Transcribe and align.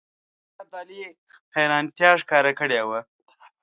احمدشاه 0.07 0.59
ابدالي 0.61 1.01
حیرانیتا 1.55 2.09
ښکاره 2.21 2.51
کړې 2.59 2.81
وه. 2.87 2.99